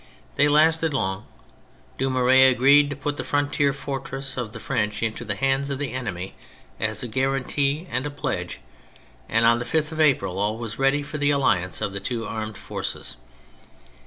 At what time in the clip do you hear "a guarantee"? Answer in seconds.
7.03-7.85